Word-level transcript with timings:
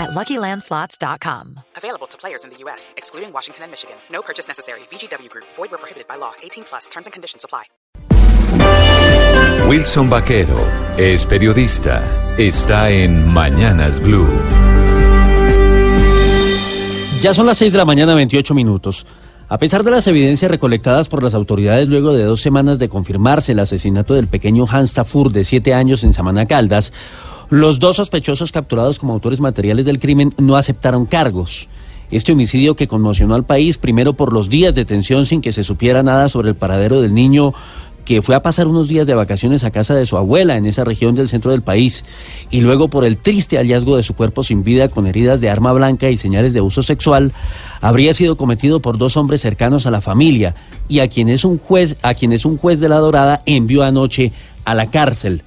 at 0.00 0.10
LuckyLandSlots.com. 0.10 1.60
Available 1.76 2.06
to 2.08 2.16
players 2.16 2.44
in 2.44 2.50
the 2.50 2.56
U.S., 2.64 2.94
excluding 2.96 3.32
Washington 3.32 3.64
and 3.64 3.70
Michigan. 3.70 3.96
No 4.10 4.22
purchase 4.22 4.48
necessary. 4.48 4.80
VGW 4.90 5.28
Group. 5.28 5.44
Void 5.56 5.70
where 5.70 5.78
prohibited 5.78 6.08
by 6.08 6.16
law. 6.16 6.32
18 6.42 6.64
plus. 6.64 6.88
Terms 6.88 7.06
and 7.06 7.12
conditions 7.12 7.44
apply. 7.44 7.64
Wilson 9.68 10.10
Vaquero 10.10 10.58
es 10.96 11.24
periodista. 11.26 12.02
Está 12.36 12.90
en 12.90 13.28
Mañanas 13.28 14.00
Blue. 14.00 14.26
Ya 17.20 17.34
son 17.34 17.46
las 17.46 17.58
6 17.58 17.72
de 17.72 17.78
la 17.78 17.84
mañana, 17.84 18.14
28 18.14 18.54
minutos. 18.54 19.06
A 19.48 19.58
pesar 19.58 19.84
de 19.84 19.90
las 19.90 20.06
evidencias 20.06 20.50
recolectadas 20.50 21.08
por 21.08 21.22
las 21.22 21.34
autoridades 21.34 21.88
luego 21.88 22.14
de 22.14 22.24
dos 22.24 22.40
semanas 22.40 22.78
de 22.78 22.88
confirmarse 22.88 23.52
el 23.52 23.58
asesinato 23.58 24.14
del 24.14 24.26
pequeño 24.26 24.64
Hans 24.66 24.94
Tafur 24.94 25.30
de 25.30 25.44
7 25.44 25.74
años 25.74 26.02
en 26.02 26.12
Samana 26.12 26.46
Caldas, 26.46 26.92
los 27.50 27.80
dos 27.80 27.96
sospechosos 27.96 28.52
capturados 28.52 28.98
como 28.98 29.12
autores 29.12 29.40
materiales 29.40 29.84
del 29.84 29.98
crimen 29.98 30.32
no 30.38 30.56
aceptaron 30.56 31.04
cargos. 31.04 31.68
Este 32.10 32.32
homicidio 32.32 32.76
que 32.76 32.88
conmocionó 32.88 33.34
al 33.34 33.44
país, 33.44 33.76
primero 33.76 34.14
por 34.14 34.32
los 34.32 34.48
días 34.48 34.74
de 34.74 34.84
tensión 34.84 35.26
sin 35.26 35.40
que 35.40 35.52
se 35.52 35.64
supiera 35.64 36.02
nada 36.02 36.28
sobre 36.28 36.48
el 36.48 36.56
paradero 36.56 37.00
del 37.00 37.12
niño 37.12 37.52
que 38.04 38.22
fue 38.22 38.34
a 38.34 38.42
pasar 38.42 38.66
unos 38.66 38.88
días 38.88 39.06
de 39.06 39.14
vacaciones 39.14 39.62
a 39.62 39.70
casa 39.70 39.94
de 39.94 40.06
su 40.06 40.16
abuela 40.16 40.56
en 40.56 40.66
esa 40.66 40.84
región 40.84 41.14
del 41.14 41.28
centro 41.28 41.50
del 41.50 41.62
país, 41.62 42.04
y 42.50 42.60
luego 42.60 42.88
por 42.88 43.04
el 43.04 43.16
triste 43.16 43.56
hallazgo 43.56 43.96
de 43.96 44.02
su 44.02 44.14
cuerpo 44.14 44.42
sin 44.42 44.64
vida 44.64 44.88
con 44.88 45.06
heridas 45.06 45.40
de 45.40 45.50
arma 45.50 45.72
blanca 45.72 46.10
y 46.10 46.16
señales 46.16 46.52
de 46.52 46.60
uso 46.60 46.82
sexual, 46.82 47.32
habría 47.80 48.14
sido 48.14 48.36
cometido 48.36 48.80
por 48.80 48.98
dos 48.98 49.16
hombres 49.16 49.42
cercanos 49.42 49.86
a 49.86 49.90
la 49.90 50.00
familia 50.00 50.54
y 50.88 51.00
a 51.00 51.08
quien 51.08 51.28
es 51.28 51.44
un 51.44 51.58
juez, 51.58 51.96
a 52.02 52.14
quien 52.14 52.32
es 52.32 52.44
un 52.44 52.56
juez 52.56 52.80
de 52.80 52.88
la 52.88 52.96
Dorada 52.96 53.42
envió 53.46 53.84
anoche 53.84 54.32
a 54.64 54.74
la 54.74 54.90
cárcel. 54.90 55.42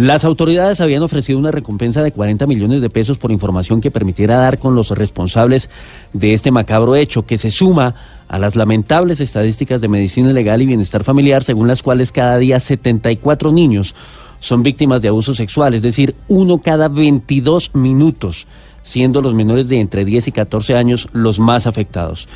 Las 0.00 0.24
autoridades 0.24 0.80
habían 0.80 1.02
ofrecido 1.02 1.38
una 1.38 1.50
recompensa 1.50 2.02
de 2.02 2.10
40 2.10 2.46
millones 2.46 2.80
de 2.80 2.88
pesos 2.88 3.18
por 3.18 3.32
información 3.32 3.82
que 3.82 3.90
permitiera 3.90 4.38
dar 4.38 4.58
con 4.58 4.74
los 4.74 4.92
responsables 4.92 5.68
de 6.14 6.32
este 6.32 6.50
macabro 6.50 6.96
hecho, 6.96 7.26
que 7.26 7.36
se 7.36 7.50
suma 7.50 7.94
a 8.26 8.38
las 8.38 8.56
lamentables 8.56 9.20
estadísticas 9.20 9.82
de 9.82 9.88
medicina 9.88 10.32
legal 10.32 10.62
y 10.62 10.66
bienestar 10.66 11.04
familiar, 11.04 11.44
según 11.44 11.68
las 11.68 11.82
cuales 11.82 12.12
cada 12.12 12.38
día 12.38 12.58
74 12.60 13.52
niños 13.52 13.94
son 14.38 14.62
víctimas 14.62 15.02
de 15.02 15.08
abuso 15.08 15.34
sexual, 15.34 15.74
es 15.74 15.82
decir, 15.82 16.14
uno 16.28 16.62
cada 16.62 16.88
22 16.88 17.74
minutos, 17.74 18.46
siendo 18.82 19.20
los 19.20 19.34
menores 19.34 19.68
de 19.68 19.80
entre 19.80 20.06
10 20.06 20.28
y 20.28 20.32
14 20.32 20.76
años 20.76 21.08
los 21.12 21.38
más 21.38 21.66
afectados. 21.66 22.26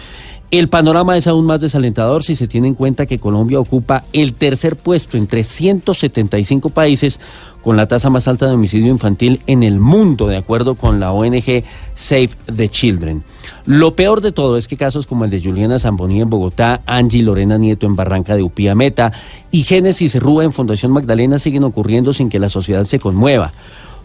El 0.59 0.69
panorama 0.69 1.17
es 1.17 1.27
aún 1.27 1.47
más 1.47 1.61
desalentador 1.61 2.23
si 2.23 2.37
se 2.37 2.47
tiene 2.47 2.69
en 2.69 2.75
cuenta 2.75 3.07
que 3.07 3.19
Colombia 3.19 3.59
ocupa 3.59 4.05
el 4.13 4.35
tercer 4.35 4.77
puesto 4.77 5.17
entre 5.17 5.43
175 5.43 6.71
países 6.71 7.19
con 7.61 7.77
la 7.77 7.89
tasa 7.89 8.09
más 8.09 8.29
alta 8.29 8.47
de 8.47 8.55
homicidio 8.55 8.87
infantil 8.87 9.41
en 9.49 9.65
el 9.65 9.81
mundo, 9.81 10.29
de 10.29 10.37
acuerdo 10.37 10.77
con 10.77 11.01
la 11.01 11.11
ONG 11.11 11.65
Save 11.97 12.31
the 12.55 12.69
Children. 12.69 13.25
Lo 13.67 13.97
peor 13.97 14.21
de 14.21 14.31
todo 14.31 14.57
es 14.57 14.69
que 14.69 14.77
casos 14.77 15.09
como 15.09 15.25
el 15.25 15.31
de 15.33 15.43
Juliana 15.43 15.81
Zamboní 15.81 16.21
en 16.21 16.31
Bogotá, 16.31 16.83
Angie 16.87 17.25
Lorena 17.25 17.59
Nieto 17.59 17.87
en 17.87 17.97
Barranca 17.97 18.37
de 18.37 18.45
Upía 18.45 18.77
Meta 18.77 19.11
y 19.51 19.65
Génesis 19.65 20.15
Rúa 20.15 20.45
en 20.45 20.53
Fundación 20.53 20.93
Magdalena 20.93 21.41
siguen 21.41 21.65
ocurriendo 21.65 22.13
sin 22.13 22.29
que 22.29 22.39
la 22.39 22.49
sociedad 22.49 22.85
se 22.85 23.01
conmueva. 23.01 23.51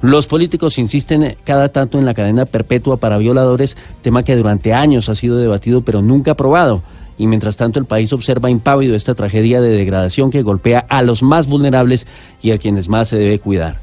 Los 0.02 0.28
políticos 0.28 0.78
insisten 0.78 1.36
cada 1.44 1.70
tanto 1.70 2.00
en 2.00 2.06
la 2.06 2.14
cadena 2.14 2.46
perpetua 2.46 2.98
para 2.98 3.18
violadores, 3.18 3.76
tema 4.02 4.24
que 4.24 4.38
durante 4.38 4.74
años 4.74 5.10
ha 5.10 5.16
sido 5.16 5.38
debatido 5.38 5.82
pero 5.82 6.02
nunca 6.02 6.32
aprobado. 6.32 6.82
Y 7.18 7.28
mientras 7.28 7.58
tanto 7.58 7.80
el 7.80 7.86
país 7.86 8.14
observa 8.14 8.50
impávido 8.50 8.96
esta 8.96 9.14
tragedia 9.14 9.60
de 9.60 9.70
degradación 9.70 10.32
que 10.32 10.42
golpea 10.42 10.86
a 10.88 11.02
los 11.02 11.22
más 11.22 11.48
vulnerables 11.48 12.08
y 12.42 12.52
a 12.52 12.58
quienes 12.58 12.88
más 12.88 13.10
se 13.10 13.18
debe 13.18 13.40
cuidar. 13.40 13.78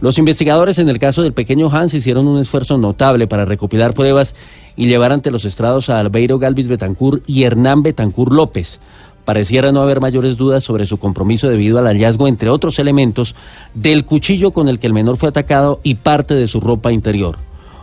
Los 0.00 0.18
investigadores 0.18 0.80
en 0.80 0.88
el 0.88 0.98
caso 0.98 1.22
del 1.22 1.32
pequeño 1.32 1.70
Hans 1.70 1.94
hicieron 1.94 2.26
un 2.26 2.40
esfuerzo 2.40 2.76
notable 2.76 3.28
para 3.28 3.44
recopilar 3.44 3.94
pruebas 3.94 4.34
y 4.74 4.88
llevar 4.88 5.12
ante 5.12 5.30
los 5.30 5.44
estrados 5.44 5.90
a 5.90 6.00
Albeiro 6.00 6.40
Galvis 6.40 6.66
Betancur 6.66 7.22
y 7.24 7.44
Hernán 7.44 7.84
Betancur 7.84 8.32
López. 8.32 8.80
Pareciera 9.24 9.70
no 9.70 9.82
haber 9.82 10.00
mayores 10.00 10.36
dudas 10.36 10.64
sobre 10.64 10.86
su 10.86 10.98
compromiso 10.98 11.48
debido 11.48 11.78
al 11.78 11.86
hallazgo, 11.86 12.26
entre 12.26 12.50
otros 12.50 12.78
elementos, 12.78 13.36
del 13.74 14.04
cuchillo 14.04 14.50
con 14.50 14.68
el 14.68 14.78
que 14.78 14.88
el 14.88 14.92
menor 14.92 15.16
fue 15.16 15.28
atacado 15.28 15.80
y 15.82 15.96
parte 15.96 16.34
de 16.34 16.48
su 16.48 16.60
ropa 16.60 16.92
interior. 16.92 17.38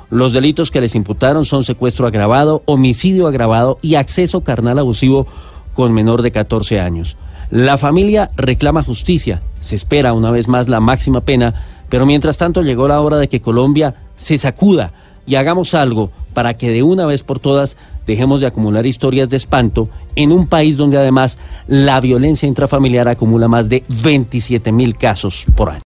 Los 0.10 0.34
delitos 0.34 0.72
que 0.72 0.82
les 0.82 0.96
imputaron 0.96 1.46
son 1.46 1.64
secuestro 1.64 2.08
agravado, 2.08 2.64
homicidio 2.66 3.28
agravado 3.28 3.78
y 3.82 3.96
acceso 3.96 4.42
carnal 4.42 4.80
abusivo 4.80 5.28
con 5.74 5.94
menor 5.94 6.24
de 6.24 6.32
14 6.32 6.80
años. 6.80 7.16
La 7.52 7.78
familia 7.78 8.32
reclama 8.36 8.84
justicia, 8.84 9.42
se 9.62 9.76
espera 9.76 10.14
una 10.14 10.32
vez 10.32 10.48
más 10.48 10.68
la 10.68 10.80
máxima 10.80 11.22
pena, 11.22 11.54
pero 11.90 12.06
mientras 12.06 12.38
tanto 12.38 12.64
llegó 12.64 12.88
la 12.88 13.02
hora 13.02 13.18
de 13.18 13.30
que 13.30 13.42
Colombia 13.42 13.96
se 14.18 14.38
sacuda 14.38 14.92
y 15.26 15.36
hagamos 15.36 15.74
algo 15.74 16.12
para 16.34 16.56
que 16.56 16.70
de 16.70 16.84
una 16.84 17.06
vez 17.06 17.24
por 17.24 17.40
todas 17.40 17.78
dejemos 18.10 18.42
de 18.42 18.48
acumular 18.48 18.88
historias 18.88 19.30
de 19.30 19.38
espanto 19.38 19.88
en 20.16 20.32
un 20.32 20.48
país 20.48 20.78
donde 20.78 20.98
además 20.98 21.38
la 21.68 22.02
violencia 22.02 22.48
intrafamiliar 22.48 23.08
acumula 23.08 23.48
más 23.48 23.70
de 23.70 23.84
27 24.04 24.72
mil 24.72 24.98
casos 24.98 25.46
por 25.56 25.70
año. 25.70 25.78